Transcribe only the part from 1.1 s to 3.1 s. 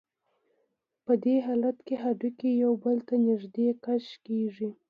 دې حالت کې هډوکي یو بل